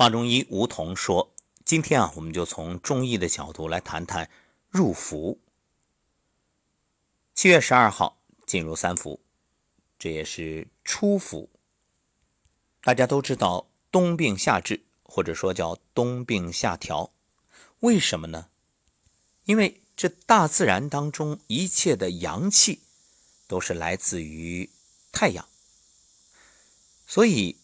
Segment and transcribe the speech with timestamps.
[0.00, 1.30] 华中医吴桐说
[1.62, 4.30] ：“今天啊，我们就从中医的角度来谈谈
[4.70, 5.38] 入伏。
[7.34, 8.16] 七月十二号
[8.46, 9.20] 进入三伏，
[9.98, 11.50] 这也是初伏。
[12.80, 17.12] 大家都知道，冬病夏治，或者说叫冬病夏调，
[17.80, 18.48] 为什么呢？
[19.44, 22.80] 因为这大自然当中一切的阳气
[23.46, 24.70] 都是来自于
[25.12, 25.46] 太阳，
[27.06, 27.58] 所以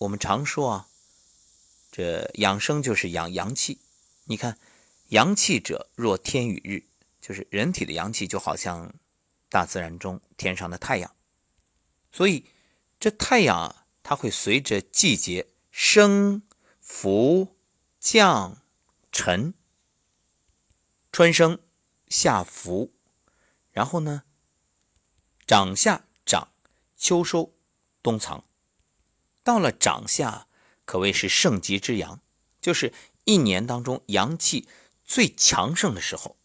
[0.00, 0.88] 我们常说啊。”
[1.92, 3.78] 这养生就是养阳气，
[4.24, 4.58] 你看，
[5.08, 6.84] 阳气者若天与日，
[7.20, 8.94] 就是人体的阳气就好像
[9.50, 11.14] 大自然中天上的太阳，
[12.10, 12.46] 所以
[12.98, 16.40] 这太阳啊，它会随着季节升、
[16.80, 17.58] 伏、
[18.00, 18.62] 降、
[19.12, 19.52] 沉，
[21.12, 21.58] 春生、
[22.08, 22.94] 夏伏，
[23.70, 24.22] 然后呢，
[25.46, 26.48] 长夏长，
[26.96, 27.52] 秋收，
[28.02, 28.46] 冬藏，
[29.44, 30.48] 到了长夏。
[30.84, 32.20] 可谓是盛极之阳，
[32.60, 32.92] 就是
[33.24, 34.68] 一年当中阳气
[35.04, 36.36] 最强盛的时候。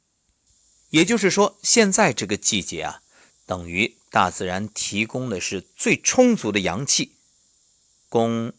[0.89, 3.01] 也就是说，现在这个季节啊，
[3.45, 7.13] 等于大自然提供的是最充足的阳气，
[8.07, 8.53] 供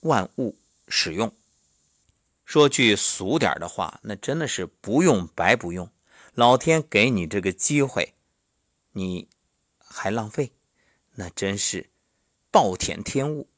[0.00, 0.56] 万物
[0.88, 1.34] 使用。
[2.44, 5.90] 说句俗点的话，那真的是不用白不用。
[6.32, 8.14] 老天给你这个机会，
[8.92, 9.28] 你
[9.78, 10.52] 还浪费，
[11.16, 11.90] 那真是
[12.50, 13.48] 暴殄天物。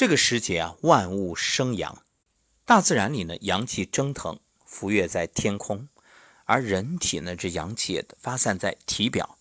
[0.00, 2.02] 这个时节啊，万物生阳，
[2.64, 5.88] 大自然里呢阳气蒸腾，浮跃在天空，
[6.46, 9.36] 而人体呢这阳气也发散在体表，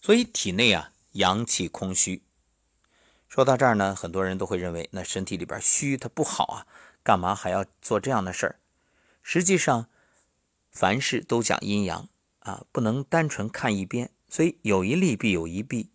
[0.00, 2.22] 所以体内啊阳气空虚。
[3.28, 6.66] 说到这儿呢，很多人都会认为那身体里边虚它不好啊，
[7.02, 8.58] 干嘛还要做这样的事儿？
[9.22, 9.90] 实际上，
[10.70, 12.08] 凡事都讲阴阳
[12.38, 15.90] 啊，不能单纯看一边，所以有一利必有一弊。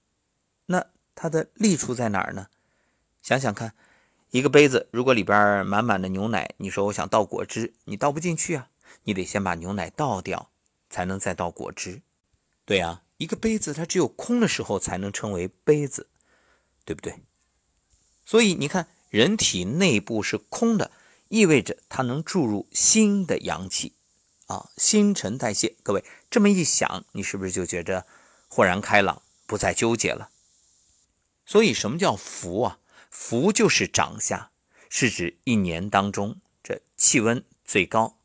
[0.67, 0.85] 那
[1.15, 2.49] 它的利处在哪儿呢？
[3.23, 3.73] 想想看，
[4.31, 8.67] 一个杯子如果里边满满的牛奶，你说我想倒果汁，你倒不进去啊，
[9.03, 10.49] 你得先把牛奶倒掉，
[10.89, 12.01] 才能再倒果汁。
[12.65, 16.09] 对啊，一个杯子它只有空的时候才能称为杯子，
[16.83, 17.21] 对不对？
[18.25, 20.91] 所以你看，人体内部是空的，
[21.29, 23.93] 意味着它能注入新的阳气
[24.47, 25.77] 啊，新陈代谢。
[25.81, 28.05] 各位这么一想，你是不是就觉着
[28.49, 30.29] 豁然开朗，不再纠结了？
[31.45, 32.79] 所以什么叫福啊？
[33.13, 34.51] 伏就是长夏，
[34.89, 38.17] 是指一年当中这气温最高，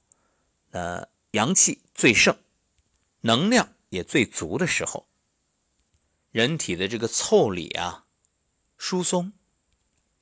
[0.71, 2.38] 呃，阳气最盛，
[3.21, 5.06] 能量也最足的时候。
[6.31, 8.06] 人体的这个腠理啊
[8.78, 9.34] 疏松，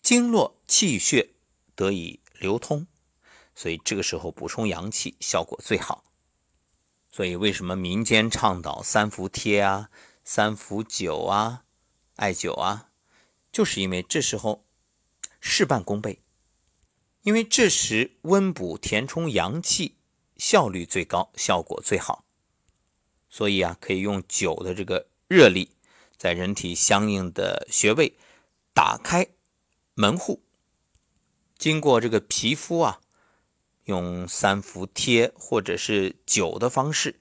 [0.02, 1.30] 经络气血
[1.76, 2.88] 得以流通，
[3.54, 6.02] 所以这个时候补充阳气效果最好。
[7.12, 9.90] 所以为什么民间倡导三伏贴啊、
[10.24, 11.62] 三伏灸啊、
[12.16, 12.90] 艾灸啊？
[13.56, 14.66] 就是因为这时候
[15.40, 16.18] 事半功倍，
[17.22, 19.96] 因为这时温补填充阳气
[20.36, 22.26] 效率最高，效果最好，
[23.30, 25.70] 所以啊，可以用酒的这个热力，
[26.18, 28.18] 在人体相应的穴位
[28.74, 29.26] 打开
[29.94, 30.42] 门户，
[31.56, 33.00] 经过这个皮肤啊，
[33.84, 37.20] 用三伏贴或者是灸的方式，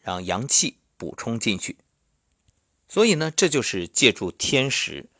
[0.00, 1.76] 让阳气补充进去。
[2.88, 5.10] 所以呢，这就是借助天时。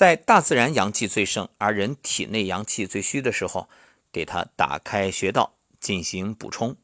[0.00, 3.68] 在大自然阳气最盛，而人体内阳气最虚的时候，
[4.10, 6.78] 给它打开穴道进行补充，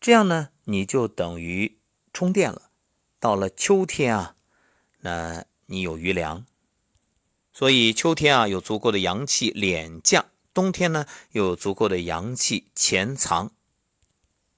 [0.00, 1.78] 这样呢，你就等于
[2.12, 2.72] 充电了。
[3.20, 4.34] 到了秋天啊，
[5.02, 6.44] 那你有余粮，
[7.52, 13.52] 所以秋天啊有足够的阳气敛降，冬天呢又有足够的阳气潜藏，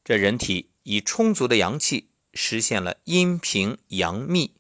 [0.03, 4.55] 这人体以充足的阳气实现了阴平阳密，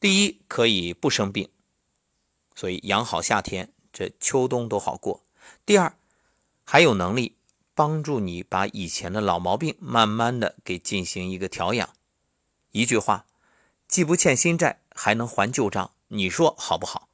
[0.00, 1.48] 第一可以不生病。
[2.54, 5.24] 所以养好夏天，这秋冬都好过。
[5.64, 5.96] 第二，
[6.64, 7.36] 还有能力
[7.74, 11.94] 帮助你把以前的老毛病慢慢的给进行一个调养。
[12.70, 13.26] 一句话，
[13.88, 17.08] 既不欠新债，还能还旧账，你说好不好？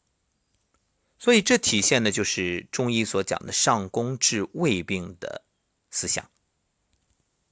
[1.19, 5.43] 所以这体现的就是中医所讲的上工治胃病的
[5.91, 6.31] 思想。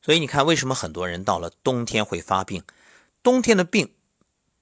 [0.00, 2.62] 所以你看，为什么很多人到了冬天会发病？
[3.24, 3.92] 冬天的病，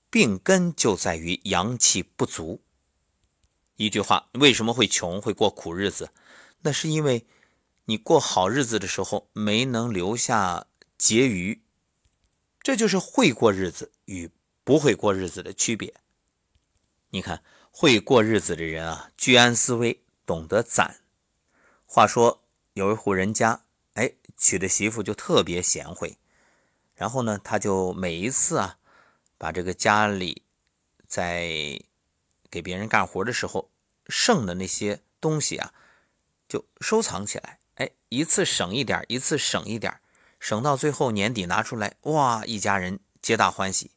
[0.09, 2.63] 病根就在于阳气不足。
[3.77, 6.11] 一句话，为什么会穷，会过苦日子？
[6.63, 7.27] 那是因为
[7.87, 10.67] 你过好日子的时候没能留下
[10.97, 11.61] 结余，
[12.63, 14.31] 这就是会过日子与
[14.63, 15.93] 不会过日子的区别。
[17.11, 17.43] 你看，
[17.73, 21.01] 会过日子的人啊，居安思危，懂得攒。
[21.85, 22.45] 话说
[22.75, 26.17] 有一户人家，哎，娶的媳妇就特别贤惠，
[26.95, 28.79] 然后呢，他就每一次啊，
[29.37, 30.43] 把这个家里
[31.09, 31.81] 在。
[32.55, 33.69] 给别人干活的时候
[34.07, 35.75] 剩的那些东西啊，
[36.49, 39.93] 就收藏起来，哎，一次省一点，一次省一点，
[40.39, 43.91] 省到最后年底拿出来，哇，一家人皆大欢喜。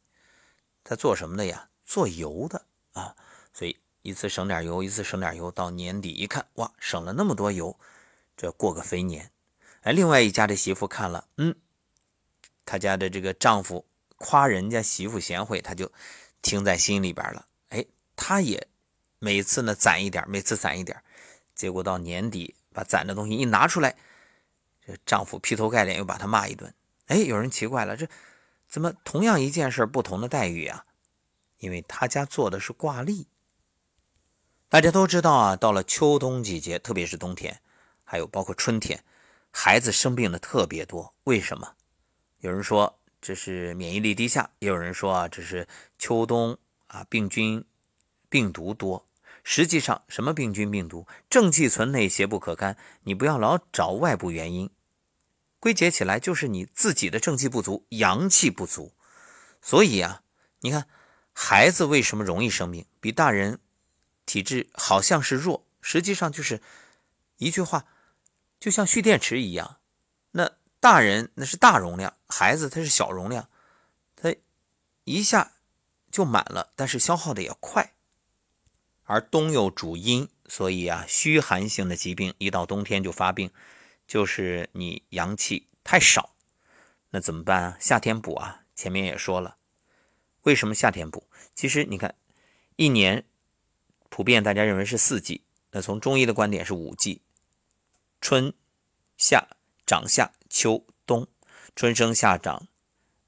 [0.83, 1.69] 他做什么的呀？
[1.85, 3.15] 做油的啊，
[3.53, 7.79] 所以一次省点油，一次省点油，到年底一看，哇，省了那么多油，
[8.35, 9.29] 这过个肥年。
[9.81, 11.53] 哎，另外一家的媳妇看了，嗯，
[12.65, 13.85] 他家的这个丈夫
[14.17, 15.91] 夸人家媳妇贤惠，他就
[16.41, 17.46] 听在心里边了。
[18.17, 18.67] 她，也
[19.19, 21.01] 每次呢攒一点，每次攒一点，
[21.55, 23.95] 结果到年底把攒的东西一拿出来，
[24.85, 26.73] 这丈夫劈头盖脸又把他骂一顿。
[27.05, 28.09] 哎，有人奇怪了，这。
[28.69, 30.83] 怎么同样一件事不同的待遇啊？
[31.59, 33.29] 因为他家做的是挂历。
[34.67, 37.61] 大家都知道啊，到了秋冬季节，特别是冬天，
[38.03, 39.05] 还有包括春天，
[39.51, 41.15] 孩子生病的特别多。
[41.23, 41.75] 为什么？
[42.39, 45.65] 有人说这是免疫力低下，也有人说啊，这是
[45.97, 47.63] 秋冬啊病菌、
[48.29, 49.07] 病毒多。
[49.43, 52.77] 实际上，什么病菌、病毒，正气存内，邪不可干。
[53.03, 54.69] 你不要老找外部原因。
[55.59, 58.93] 归结起来就是你自己的正气不足，阳气不足，
[59.59, 60.21] 所以啊，
[60.59, 60.87] 你看
[61.33, 63.59] 孩子为什么容易生病，比大人
[64.25, 66.61] 体质好像是弱，实际上就是
[67.37, 67.85] 一句话，
[68.59, 69.77] 就像蓄电池一样，
[70.31, 73.49] 那大人那是大容量，孩子他是小容量，
[74.15, 74.35] 他
[75.05, 75.53] 一下
[76.11, 77.93] 就满了，但是消耗的也快，
[79.07, 83.51] 而冬又主阴，所以啊，虚寒性的疾病一到冬天就发病。
[84.05, 86.33] 就是你阳气太少，
[87.09, 87.77] 那怎么办啊？
[87.77, 88.61] 夏天补啊！
[88.73, 89.57] 前面也说了，
[90.43, 91.27] 为什么夏天补？
[91.53, 92.15] 其实你看，
[92.77, 93.25] 一年
[94.07, 97.21] 普遍大家认为是四季，那从中医的观点是五季：
[98.21, 98.53] 春
[99.17, 99.47] 夏
[99.85, 101.27] 长夏秋冬。
[101.75, 102.67] 春生夏长，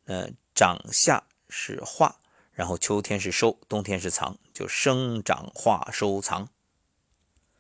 [0.06, 2.22] 呃，长夏是化，
[2.60, 6.50] 然后秋天是收，冬天是藏，就生长化收藏。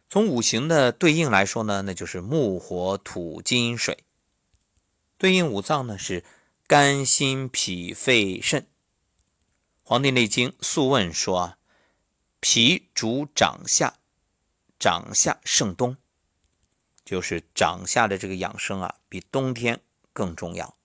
[0.09, 4.03] 从五行的对应来说呢，那就是木、火、土、金、水。
[5.17, 6.25] 对应五脏呢是
[6.67, 8.63] 肝、心、脾、肺、肾。
[9.83, 11.57] 《黄帝内经·素问》说啊，
[12.41, 13.99] 脾主长夏，
[14.77, 15.95] 长夏胜冬，
[17.05, 19.79] 就是长夏的这个养生啊，比冬天
[20.11, 20.75] 更重要。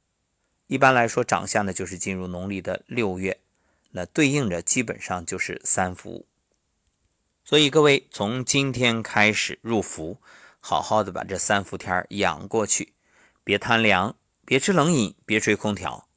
[0.68, 3.40] 一般来说，长夏呢就是进入农历的六月，
[3.96, 6.26] 那对应着基本上就是三伏。
[7.44, 10.18] 所以各位从今天开始入伏，
[10.58, 12.94] 好好的把这三伏天养过去，
[13.44, 16.08] 别贪凉，别吃冷饮，别吹空调。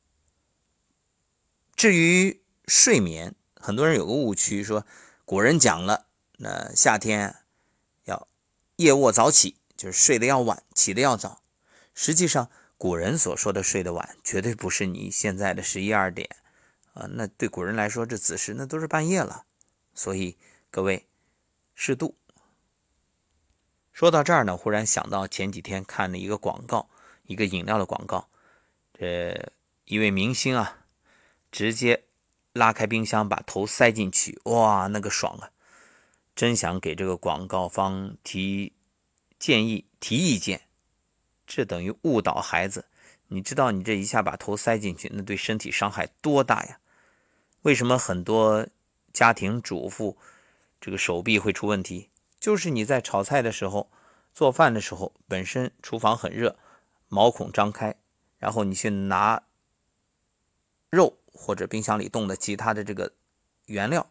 [1.75, 4.85] 至于睡眠，很多人有个误区，说
[5.25, 6.07] 古人讲了，
[6.37, 7.35] 那夏天
[8.05, 8.27] 要
[8.77, 11.43] 夜卧早起，就是睡得要晚，起得要早。
[11.93, 16.37] 实际上，古人所说的睡得晚，绝对不是你现在的十一二点
[16.97, 19.45] 啊，那对古人来说，这子时那都是半夜了。
[19.93, 20.37] 所以
[20.69, 21.07] 各位。
[21.79, 22.17] 适度。
[23.91, 26.89] 说到这儿呢，忽然想到前几天看的一个广告，
[27.25, 28.29] 一个饮料的广告。
[28.97, 29.51] 这
[29.85, 30.87] 一位明星啊，
[31.51, 32.05] 直接
[32.53, 35.51] 拉开冰箱，把头塞进去，哇，那个爽啊！
[36.35, 38.73] 真想给这个广告方提
[39.37, 40.61] 建议、提意见。
[41.45, 42.85] 这等于误导孩子。
[43.27, 46.79] 你知道，你这一下把头塞进去，那对身体伤害多大呀？
[47.67, 48.65] 为什么很多
[49.11, 50.15] 家庭主妇？
[50.79, 52.09] 这个手臂会出问题，
[52.39, 53.91] 就是你在炒菜的时候、
[54.33, 56.57] 做饭的时候，本身厨房很热，
[57.09, 57.97] 毛孔张开，
[58.37, 59.43] 然后你去拿
[60.89, 63.11] 肉或者冰箱里冻的其他的这个
[63.65, 64.09] 原料，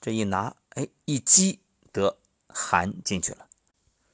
[0.00, 1.58] 这一拿，哎，一激
[1.90, 3.48] 得寒进去了。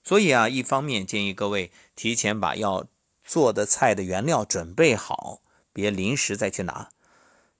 [0.03, 2.87] 所以啊，一方面建议各位提前把要
[3.23, 6.89] 做的菜的原料准备好，别临时再去拿；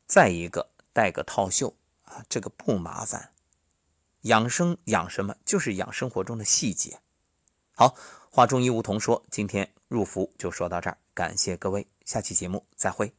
[0.07, 3.33] 再一个带个套袖啊，这个不麻烦。
[4.23, 5.35] 养生养什么？
[5.45, 7.01] 就是养生活中的细节。
[7.75, 7.97] 好，
[8.31, 13.15] 话中医梧桐说，今天入伏就说到这儿，感谢各位，下期节目再会。